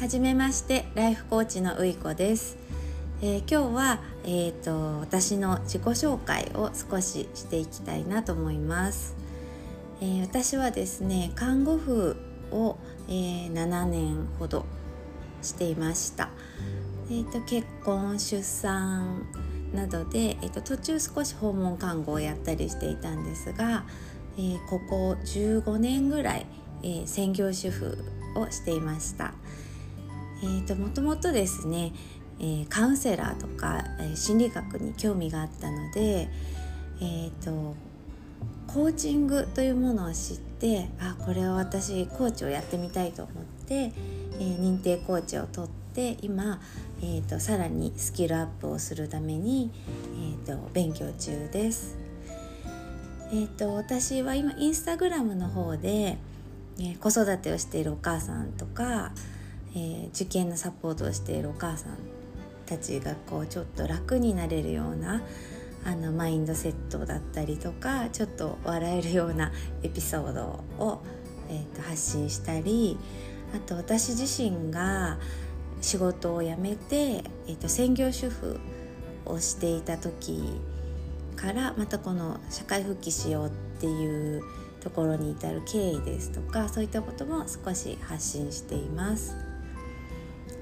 [0.00, 2.56] はじめましてライフコーチのういこです、
[3.20, 9.16] えー、今日は、えーと、私の自己紹介を少ししていきたいなと思います、
[10.00, 12.16] えー、私はですね看護婦
[12.52, 12.78] を、
[13.08, 14.66] えー、7年ほど
[15.42, 16.30] していました、
[17.10, 19.26] えーと、結婚出産
[19.74, 23.84] などで、えーと、と途中少し訪問看護をやったりしていたんですが、
[24.36, 26.46] えー、ここ15年ぐらい、
[26.84, 27.98] えー、専業主婦
[28.36, 29.34] をしていました。
[30.42, 31.92] えーと、もともとですね、
[32.40, 36.28] えー、カウンセラーとか、えー、心理学に興味があったので、
[37.00, 37.74] えーと、
[38.66, 46.60] コーチングというものを知ってあこれは私コーチをやってみたいと思って、えー、認定コーチを取って今、
[47.00, 49.70] えーと、さらにスキルアップをするために、
[50.46, 51.96] えー、と勉強中です。
[53.30, 56.16] えー、と私は今インスタグラムの方で、
[56.78, 59.12] えー、子育てをしているお母さんとか
[59.74, 61.98] えー、受験のサポートをしているお母さん
[62.66, 65.22] たちがこうちょっと楽になれるような
[65.84, 69.52] あのマインドセットだったりとかちょっと笑えるような
[69.82, 71.02] エピソードを、
[71.48, 72.98] えー、と発信したり
[73.54, 75.18] あと私自身が
[75.80, 78.60] 仕事を辞めて、えー、と専業主婦
[79.24, 80.42] をしていた時
[81.36, 84.42] からまたこの社会復帰しようっていう
[84.80, 89.47] ところに至る経緯ですとかそういったことも少し発信しています。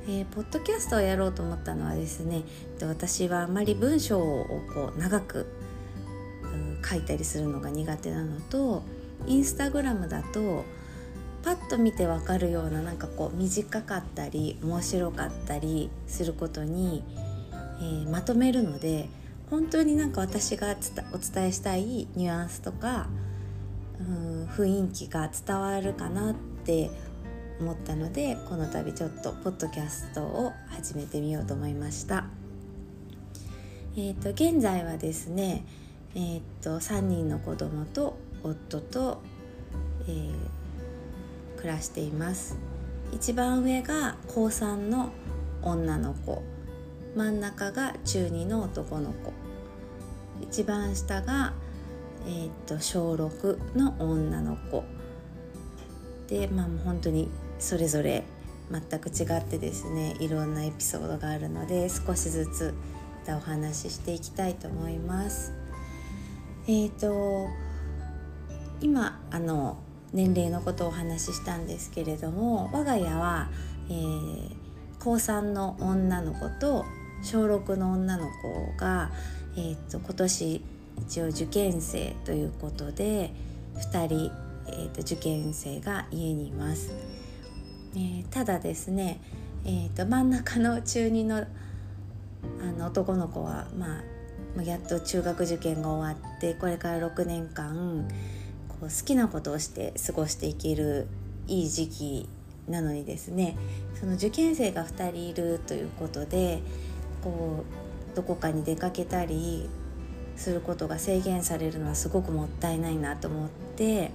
[0.09, 2.43] えー、ポッドキャストをやろうと思ったのはですね
[2.81, 5.47] 私はあまり文章をこう長く
[6.89, 8.83] 書いたりするのが苦手なのと
[9.27, 10.65] インスタグラムだと
[11.43, 17.03] パッと見てわかるようななんかこう短かったり面白かったりすることに、
[17.81, 19.09] えー、まとめるので
[19.51, 20.77] 本当になんか私が
[21.13, 23.07] お伝えしたいニュアンスとか
[24.01, 26.91] うん雰囲気が伝わるかなって
[27.61, 32.27] 思ったのでこの度ちょっとポッドキャストを始めてみようと思いました。
[33.99, 35.65] えーと、現在はですね、
[36.15, 39.23] えーと、3人の子供と夫と、
[40.07, 42.59] えー、暮らしています
[43.11, 45.13] 一番上が高3の
[45.63, 46.43] 女の子
[47.15, 49.33] 真ん中が中2の男の子
[50.43, 51.55] 一番下が、
[52.27, 54.85] えーと小6の女の子
[56.29, 58.25] でまあもう本当にそれぞれ
[58.71, 62.75] 全く違ってですねいろんなエピソードがあるので少しずつ
[63.27, 65.53] またお話ししていきたいと思います。
[66.69, 67.49] え、ー、と
[68.81, 69.79] 今あの
[70.13, 73.49] 年齢のことをお話ししたんですけれども我が家は、
[73.89, 74.51] えー、
[74.99, 76.85] 高3の女の子と
[77.23, 79.11] 小6の女の子が、
[79.57, 80.65] えーと、今年
[80.99, 83.33] 一応受験生ということで
[83.77, 84.33] 2人、
[84.69, 87.16] えーと受験生が家にいます。
[87.97, 89.21] えー、ただですね、
[89.65, 91.47] えーと、真ん中の中2の
[92.61, 94.03] あの男の子は、ま
[94.59, 98.07] あ、やっと中学受験が終わってこれから6年間
[98.69, 101.09] こう好きなことをして過ごしていける
[101.49, 102.29] いい時期
[102.69, 103.57] なのにですね
[103.99, 106.61] その受験生が2人いるということで
[107.25, 107.65] こ
[108.13, 109.69] うどこかに出かけたり
[110.37, 114.11] することが制限されるのはすごくもったいないなと思って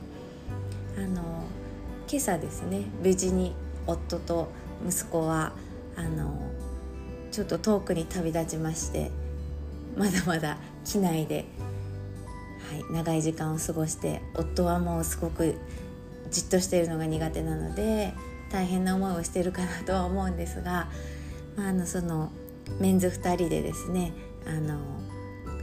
[0.98, 1.22] あの
[2.08, 3.54] 今朝ですね無事に
[3.88, 4.52] 夫と
[4.88, 5.54] 息子は
[5.96, 6.52] あの
[7.32, 9.12] ちょっと遠くに旅立ちまして
[9.98, 11.46] まだまだ機内で、
[12.70, 15.56] はい、長い時間を過ごして夫はもうすごく
[16.30, 18.14] じっとしているのが苦手なので
[18.52, 20.90] 大変な思いをしてるかなとは思うんですが、
[21.56, 22.32] まあ、あのその
[22.80, 24.14] メンズ2人でですね
[24.46, 24.80] あの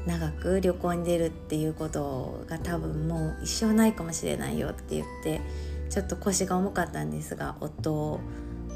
[0.06, 5.40] 長く旅行に出るっていうことが多分もう一生ないかもしれないよって言って
[5.90, 8.20] ちょっと腰が重かったんですが夫を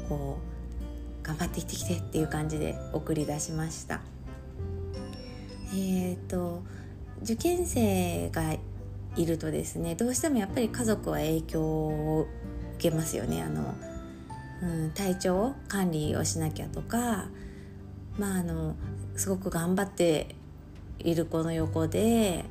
[0.09, 0.37] こ
[1.21, 4.01] う頑張って行ってきてっていう感じで送り出しました。
[5.73, 6.61] えっ、ー、と
[7.21, 8.55] 受験生が
[9.15, 12.27] いるとですねどうしてもやっぱり家族は影響を
[12.77, 13.41] 受けますよね。
[13.41, 13.73] あの、
[14.61, 17.27] うん、体調管理をしなきゃとか
[18.17, 18.75] まああの
[19.15, 20.35] すごく頑張って
[20.99, 22.45] いる子の横で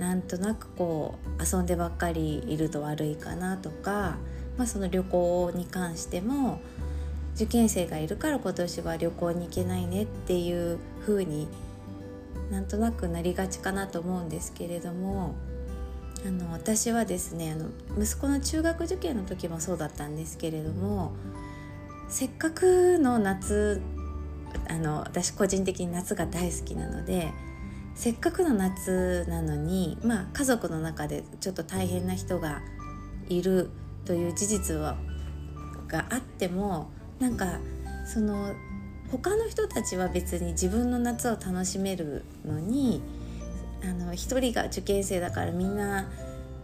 [0.00, 4.16] なんとなくこう遊んでばっかりいると悪いかなとか、
[4.56, 6.62] まあ、その旅行に関しても
[7.34, 11.48] 受験生がいるから今年は旅行に行けないねっていう風に
[12.50, 15.34] なんとなくなりがちかなと思うんですけれども
[16.26, 17.68] あの私はですねあの
[18.02, 21.12] 息子の中学受験の時もそうだったんですけれども
[22.08, 23.82] せっかくの夏
[24.66, 27.32] あの私個人的に夏が大好きなので
[27.94, 32.62] せっかくの夏なのに、まあ、家族の中でちょっと大変な人が
[33.28, 33.70] いる
[34.04, 34.96] という事実は
[35.88, 37.58] があってもなんか
[38.06, 38.54] その
[39.10, 43.02] 他の人たちは別に自分の夏を楽しめるのに
[43.82, 46.08] あの一人が受験生だからみんな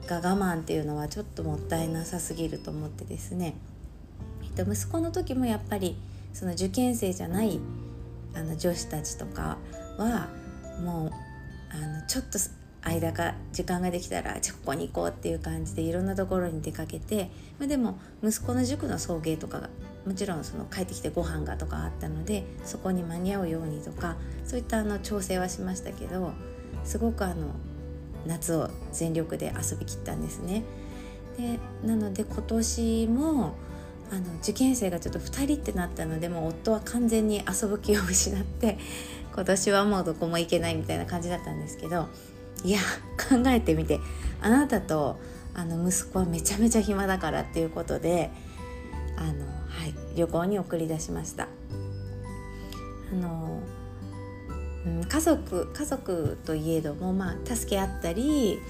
[0.07, 3.55] が我慢っていうのはちょっともったいなさすぎると思ってですね、
[4.45, 5.97] えっと、息子の時もやっぱり
[6.33, 7.59] その受験生じゃない
[8.35, 9.59] あの女子たちとか
[9.99, 10.29] は
[10.83, 11.11] もう
[11.71, 12.39] あのちょっと
[12.83, 19.71] 間が時間ができたらじゃあここに行こうっていう感じでいろんなところに出かけて、まあ、でも息子の塾の送迎とかが
[20.07, 26.33] もちろんその帰ってきてご飯がとかあったのでそこに間に合うようにとかそういったあの調整はしましたけど
[26.85, 27.49] すごくあの
[28.25, 30.63] 夏を全力で遊びきったんですね。
[31.37, 33.55] でなので今年も
[34.11, 38.79] あの受験生がちょっと2人ってなったのでもう夫は完全に遊ぶ気を失って
[39.37, 42.09] 今年はもうどこも行けないみたいな感じだったんですけど
[42.65, 42.81] いや
[43.17, 44.01] 考えてみて
[44.41, 45.21] あなたと
[45.55, 48.31] あの息子はめちゃめちゃ暇だからっていうことで
[49.17, 51.49] あの、はい、旅行に送り出しました。
[53.13, 53.61] あの
[54.87, 58.61] うん、家族家族といえども、まあ、助け合ったり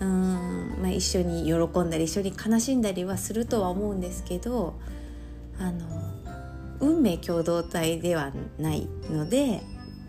[0.00, 4.74] うん、まあ、一緒に喜んだり一緒に悲しんだりはするとは思うんですけど
[5.58, 5.86] あの
[6.80, 9.62] 運命共同体ではないので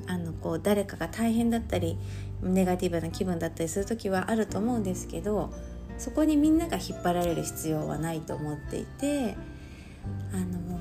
[0.07, 1.97] あのこう誰かが大変だったり
[2.41, 5.51] ネガティブな気分だったりする時はあると思うんですけど
[5.97, 9.35] そこにみんなが引っ張られる必要はないと思っていて
[10.33, 10.79] あの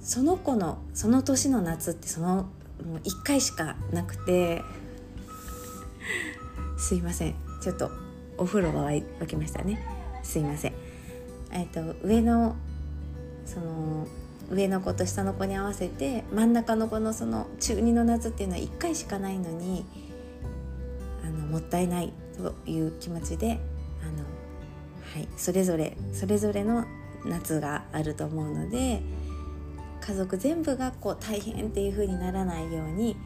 [0.00, 2.48] その子のその年の夏ってその
[2.84, 4.62] もう1回しかなくて
[6.76, 7.34] すいません。
[7.62, 7.90] ちょっと
[8.36, 9.80] お風呂が沸きましたね。
[10.22, 10.72] すいません。
[11.50, 12.56] えっ、と上の
[13.46, 14.06] その
[14.50, 19.84] 上の子と下の子に合わせて真ん中の子のその中2の夏っていうのは1回しかないのに
[21.24, 23.58] あのもったいないという気持ちで
[24.02, 24.24] あの、
[25.14, 26.84] はい、それぞれそれぞれの
[27.24, 29.02] 夏があると思うので
[30.00, 33.16] 家族全部がこう大変っていう風にならないように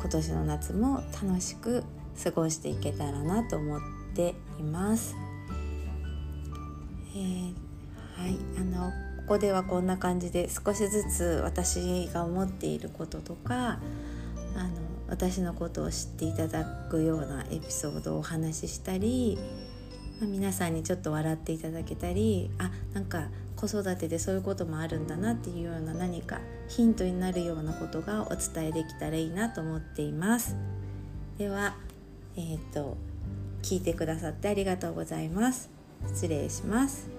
[0.00, 1.84] 今年の夏も楽しく
[2.22, 3.80] 過ごしていけたらなと思っ
[4.14, 5.14] ています。
[7.14, 7.54] えー、
[8.16, 13.78] はいあのここではこんな感じで少しずつ私が思っていることとか
[14.56, 14.70] あの
[15.06, 19.38] 私のことを知っていただくようなエピソードをお話ししたり、
[20.18, 30.56] まあ、皆さんにちょっと笑っていただけたりあなんか子育てでそういうこともあるんだなっていうような何かヒントになるようなことがお伝えできたらいいなと思っています。
[31.36, 31.76] では、
[32.34, 32.96] えーと、と
[33.62, 35.68] 聞いてくださってありがとうございます。
[36.06, 37.17] 失礼します。